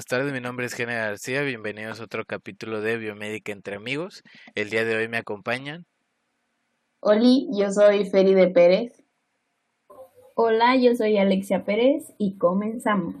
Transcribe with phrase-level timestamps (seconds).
[0.00, 0.32] buenas tardes.
[0.32, 1.42] Mi nombre es Gene García.
[1.42, 4.22] Bienvenidos a otro capítulo de Biomédica entre amigos.
[4.54, 5.84] El día de hoy me acompañan.
[7.00, 9.04] Oli, yo soy Feri de Pérez.
[10.36, 13.14] Hola, yo soy Alexia Pérez y comenzamos.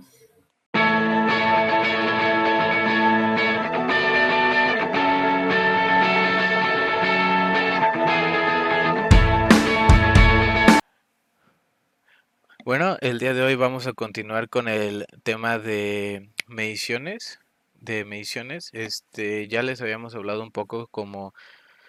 [12.70, 17.40] Bueno, el día de hoy vamos a continuar con el tema de mediciones,
[17.74, 18.70] de mediciones.
[18.72, 21.34] Este, ya les habíamos hablado un poco como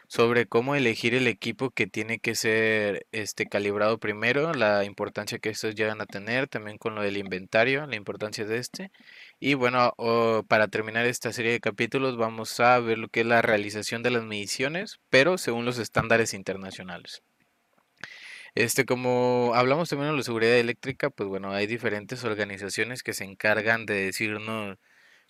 [0.07, 5.49] sobre cómo elegir el equipo que tiene que ser este calibrado primero, la importancia que
[5.49, 8.91] estos llegan a tener, también con lo del inventario, la importancia de este.
[9.39, 9.93] Y bueno,
[10.47, 14.09] para terminar esta serie de capítulos vamos a ver lo que es la realización de
[14.09, 17.21] las mediciones, pero según los estándares internacionales.
[18.55, 23.23] Este, como hablamos también de la seguridad eléctrica, pues bueno, hay diferentes organizaciones que se
[23.23, 24.77] encargan de decirnos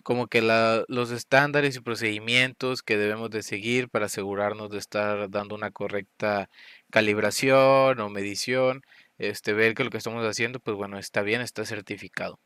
[0.04, 5.30] como que la, los estándares y procedimientos que debemos de seguir para asegurarnos de estar
[5.30, 6.48] dando una correcta
[6.90, 8.82] calibración o medición,
[9.18, 12.40] este, ver que lo que estamos haciendo, pues bueno, está bien, está certificado.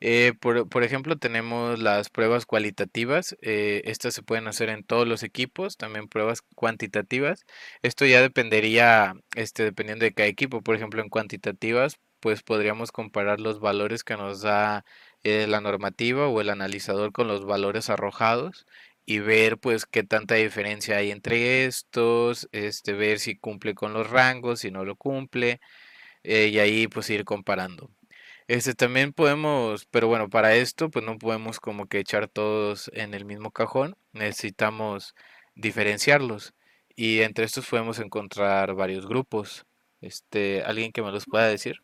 [0.00, 3.36] Eh, por, por, ejemplo, tenemos las pruebas cualitativas.
[3.42, 7.44] Eh, estas se pueden hacer en todos los equipos, también pruebas cuantitativas.
[7.82, 10.62] Esto ya dependería, este, dependiendo de cada equipo.
[10.62, 14.84] Por ejemplo, en cuantitativas, pues podríamos comparar los valores que nos da
[15.24, 18.66] eh, la normativa o el analizador con los valores arrojados
[19.06, 24.08] y ver pues qué tanta diferencia hay entre estos, este, ver si cumple con los
[24.10, 25.60] rangos, si no lo cumple,
[26.24, 27.90] y ahí pues ir comparando.
[28.46, 33.14] Este también podemos, pero bueno, para esto pues no podemos como que echar todos en
[33.14, 35.14] el mismo cajón, necesitamos
[35.54, 36.52] diferenciarlos
[36.94, 39.64] y entre estos podemos encontrar varios grupos.
[40.02, 41.76] Este, ¿alguien que me los pueda decir?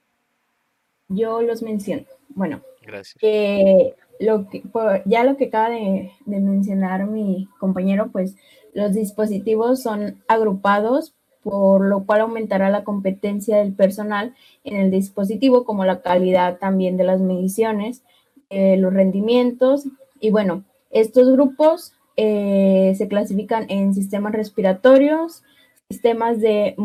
[1.09, 2.05] Yo los menciono.
[2.29, 3.17] Bueno, gracias.
[3.23, 4.63] Eh, lo que,
[5.07, 8.37] ya lo que acaba de, de mencionar mi compañero, pues
[8.75, 14.35] los dispositivos son agrupados por lo cual aumentará la competencia del personal
[14.65, 18.03] en el dispositivo, como la calidad también de las mediciones,
[18.51, 19.85] eh, los rendimientos.
[20.21, 25.43] Y bueno, estos grupos eh, se clasifican en sistemas respiratorios,
[25.89, 26.77] sistemas de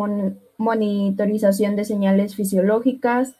[0.58, 3.36] monitorización de señales fisiológicas,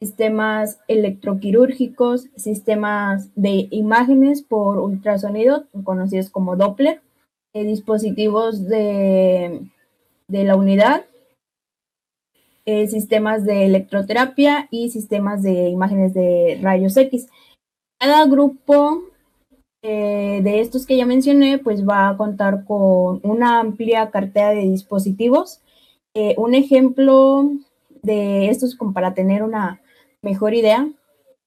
[0.00, 7.00] sistemas electroquirúrgicos, sistemas de imágenes por ultrasonido, conocidos como Doppler,
[7.52, 9.62] eh, dispositivos de
[10.34, 11.04] de la unidad,
[12.66, 17.28] eh, sistemas de electroterapia y sistemas de imágenes de rayos X.
[18.00, 19.04] Cada grupo
[19.82, 24.62] eh, de estos que ya mencioné, pues va a contar con una amplia cartera de
[24.62, 25.60] dispositivos.
[26.16, 27.50] Eh, un ejemplo
[28.02, 29.80] de estos, como para tener una
[30.20, 30.88] mejor idea,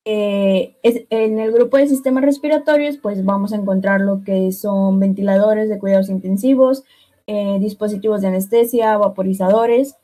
[0.06, 5.68] es, en el grupo de sistemas respiratorios, pues vamos a encontrar lo que son ventiladores
[5.68, 6.86] de cuidados intensivos,
[7.28, 9.98] eh, dispositivos de anestesia, vaporizadores,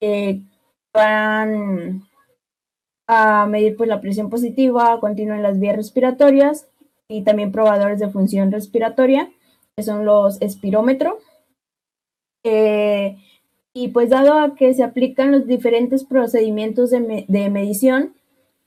[0.00, 0.42] eh,
[0.92, 2.02] van
[3.06, 6.68] a medir pues, la presión positiva continua en las vías respiratorias
[7.08, 9.30] y también probadores de función respiratoria,
[9.76, 11.14] que son los espirómetros.
[12.44, 13.16] Eh,
[13.72, 18.14] y pues dado a que se aplican los diferentes procedimientos de, de medición,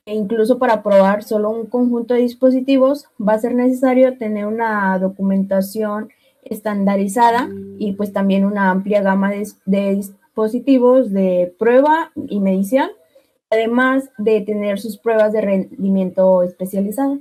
[0.05, 4.97] e incluso para probar solo un conjunto de dispositivos, va a ser necesario tener una
[4.97, 6.09] documentación
[6.43, 12.89] estandarizada y pues también una amplia gama de, dispositivos de prueba y medición,
[13.49, 17.19] además de tener sus pruebas de rendimiento especializadas.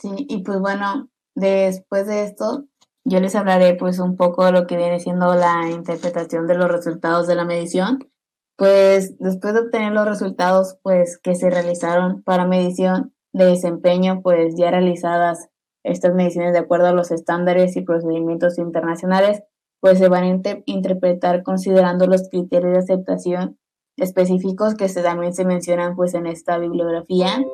[0.00, 2.66] Sí, y pues bueno, después de esto,
[3.04, 6.70] yo les hablaré pues un poco de lo que viene siendo la interpretación de los
[6.70, 8.08] resultados de la medición.
[8.56, 14.54] Pues después de obtener los resultados pues que se realizaron para medición de desempeño pues
[14.56, 15.48] ya realizadas
[15.88, 19.42] estas mediciones de acuerdo a los estándares y procedimientos internacionales,
[19.80, 23.58] pues se van a interpretar considerando los criterios de aceptación
[23.96, 27.44] específicos que se, también se mencionan pues en esta bibliografía.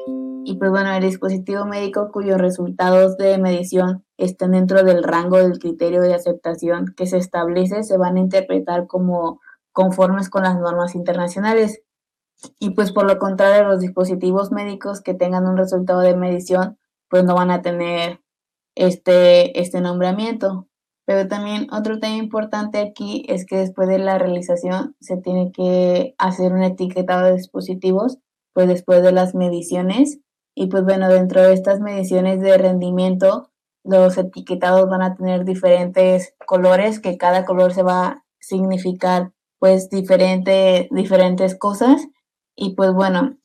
[0.47, 5.59] Y pues bueno, el dispositivo médico cuyos resultados de medición estén dentro del rango del
[5.59, 9.41] criterio de aceptación que se establece se van a interpretar como
[9.73, 11.83] conformes con las normas internacionales.
[12.59, 16.79] Y pues por lo contrario, los dispositivos médicos que tengan un resultado de medición
[17.09, 18.21] pues no van a tener
[18.75, 20.69] este, este nombramiento.
[21.07, 26.15] Pero también otro tema importante aquí es que después de la realización se tiene que
[26.19, 28.19] hacer un etiquetado de dispositivos,
[28.55, 30.21] pues después de las mediciones.
[30.55, 33.51] Y pues bueno, dentro de estas mediciones de rendimiento,
[33.85, 39.91] los etiquetados van a tener diferentes colores, que cada color se va a significar pues
[39.91, 42.09] diferente, diferentes cosas.
[42.57, 43.37] Y pues bueno,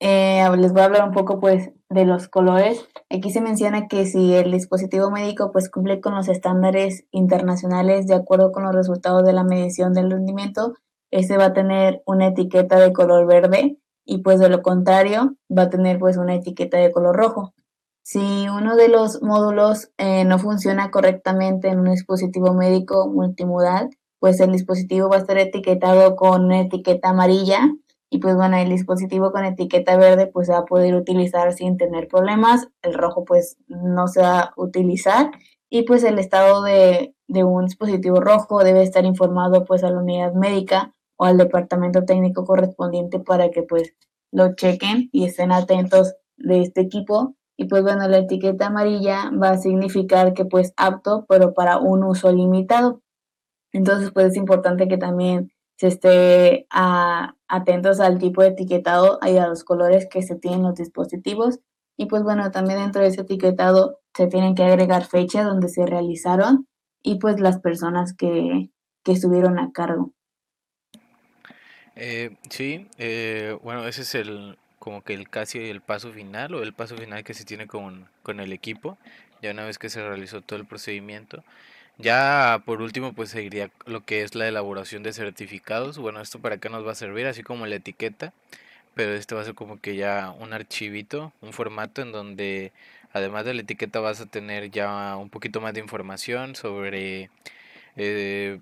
[0.00, 2.86] eh, les voy a hablar un poco pues de los colores.
[3.10, 8.14] Aquí se menciona que si el dispositivo médico pues cumple con los estándares internacionales de
[8.14, 10.74] acuerdo con los resultados de la medición del rendimiento,
[11.10, 15.62] este va a tener una etiqueta de color verde y pues de lo contrario va
[15.62, 17.54] a tener pues una etiqueta de color rojo.
[18.02, 24.40] Si uno de los módulos eh, no funciona correctamente en un dispositivo médico multimodal, pues
[24.40, 27.70] el dispositivo va a estar etiquetado con una etiqueta amarilla
[28.10, 31.76] y pues bueno, el dispositivo con etiqueta verde pues se va a poder utilizar sin
[31.76, 35.30] tener problemas, el rojo pues no se va a utilizar
[35.70, 40.00] y pues el estado de, de un dispositivo rojo debe estar informado pues a la
[40.00, 43.94] unidad médica o al departamento técnico correspondiente para que pues
[44.32, 47.34] lo chequen y estén atentos de este equipo.
[47.56, 52.04] Y pues bueno, la etiqueta amarilla va a significar que pues apto, pero para un
[52.04, 53.02] uso limitado.
[53.72, 59.46] Entonces pues es importante que también se esté atentos al tipo de etiquetado y a
[59.46, 61.60] los colores que se tienen los dispositivos.
[61.96, 65.86] Y pues bueno, también dentro de ese etiquetado se tienen que agregar fechas donde se
[65.86, 66.66] realizaron
[67.00, 68.70] y pues las personas que,
[69.04, 70.12] que estuvieron a cargo.
[71.94, 76.62] Eh, sí, eh, bueno, ese es el como que el casi el paso final o
[76.62, 78.98] el paso final que se tiene con, con el equipo,
[79.42, 81.44] ya una vez que se realizó todo el procedimiento.
[81.98, 85.98] Ya por último, pues seguiría lo que es la elaboración de certificados.
[85.98, 88.32] Bueno, esto para qué nos va a servir, así como la etiqueta,
[88.94, 92.72] pero este va a ser como que ya un archivito, un formato en donde
[93.12, 97.30] además de la etiqueta vas a tener ya un poquito más de información sobre
[97.96, 98.60] eh,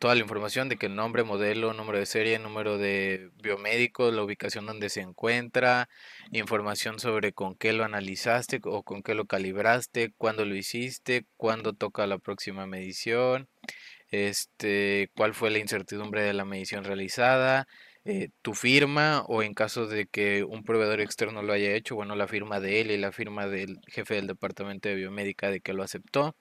[0.00, 4.22] toda la información de que el nombre, modelo, número de serie, número de biomédico, la
[4.24, 5.90] ubicación donde se encuentra,
[6.32, 11.74] información sobre con qué lo analizaste o con qué lo calibraste, cuándo lo hiciste, cuándo
[11.74, 13.48] toca la próxima medición,
[14.10, 17.68] este, cuál fue la incertidumbre de la medición realizada,
[18.06, 22.16] eh, tu firma o en caso de que un proveedor externo lo haya hecho, bueno,
[22.16, 25.74] la firma de él y la firma del jefe del departamento de biomédica de que
[25.74, 26.34] lo aceptó.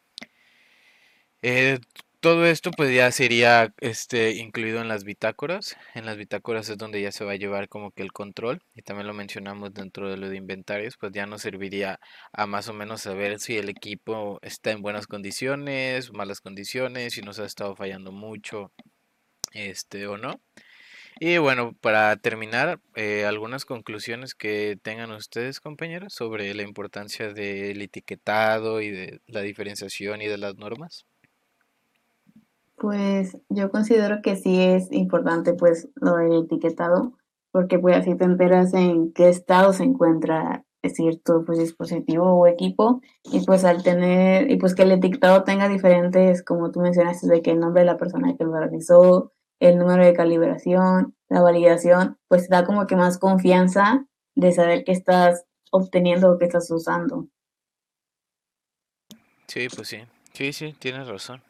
[1.42, 1.80] Eh,
[2.20, 5.78] todo esto pues ya sería este incluido en las bitácoras.
[5.96, 8.82] En las bitácoras es donde ya se va a llevar como que el control y
[8.82, 12.00] también lo mencionamos dentro de lo de inventarios, pues ya nos serviría
[12.34, 17.22] a más o menos saber si el equipo está en buenas condiciones, malas condiciones, si
[17.22, 18.72] nos ha estado fallando mucho
[19.54, 20.42] este o no.
[21.20, 27.82] Y bueno, para terminar, eh, algunas conclusiones que tengan ustedes, compañeros, sobre la importancia del
[27.82, 31.06] etiquetado y de la diferenciación y de las normas.
[32.80, 37.14] Pues yo considero que sí es importante pues lo del etiquetado,
[37.52, 43.02] porque pues así te enteras en qué estado se encuentra cierto pues, dispositivo o equipo
[43.26, 47.42] y pues al tener y pues que el etiquetado tenga diferentes como tú mencionaste de
[47.42, 52.18] que el nombre de la persona que lo realizó el número de calibración la validación
[52.30, 54.06] pues da como que más confianza
[54.36, 57.28] de saber qué estás obteniendo o qué estás usando.
[59.48, 59.98] Sí pues sí.
[60.32, 61.49] Sí sí tienes razón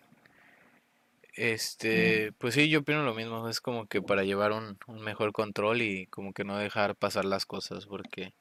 [1.39, 5.81] este, pues sí, yo opino lo mismo, es como que para llevar un, mejor control
[5.81, 8.33] y como que no dejar pasar las cosas, porque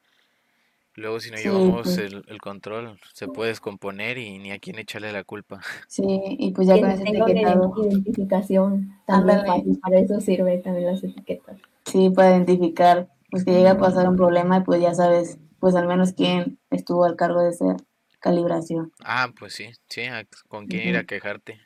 [0.95, 1.97] luego si no llevamos pues.
[1.97, 5.61] el, control se puede descomponer y ni a quién echarle la culpa.
[5.87, 7.73] Sí, y pues ya con ese etiquetado.
[7.89, 11.57] identificación también para eso sirve también las etiquetas.
[11.85, 15.73] Sí, para identificar, pues que llega a pasar un problema y pues ya sabes, pues
[15.75, 17.77] al menos quién estuvo al cargo de esa
[18.19, 18.91] calibración.
[18.99, 20.01] Ah, pues sí, sí,
[20.49, 21.61] con quién ir a quejarte.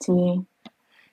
[0.00, 0.46] Sí,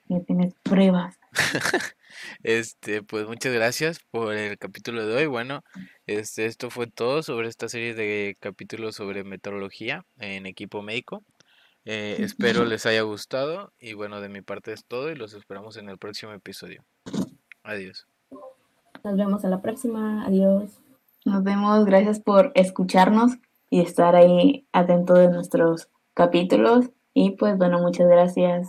[0.08, 1.18] ya tienes pruebas.
[2.42, 5.26] Este, pues muchas gracias por el capítulo de hoy.
[5.26, 5.62] Bueno,
[6.06, 11.22] este, esto fue todo sobre esta serie de capítulos sobre meteorología en equipo médico.
[11.84, 15.76] Eh, espero les haya gustado y bueno, de mi parte es todo y los esperamos
[15.76, 16.84] en el próximo episodio.
[17.62, 18.06] Adiós.
[19.04, 20.24] Nos vemos a la próxima.
[20.26, 20.80] Adiós.
[21.24, 21.84] Nos vemos.
[21.84, 23.32] Gracias por escucharnos
[23.70, 26.90] y estar ahí atento de nuestros capítulos.
[27.14, 28.68] Y pues bueno, muchas gracias.